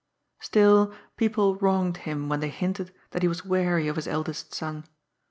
Still, 0.39 0.95
people 1.15 1.57
wronged 1.57 1.97
him 2.09 2.27
when 2.27 2.39
they 2.39 2.49
hinted 2.49 2.91
that 3.11 3.21
he 3.21 3.27
was 3.27 3.45
weary 3.45 3.87
of 3.87 3.97
his 3.97 4.07
eldest 4.07 4.51
son. 4.51 4.85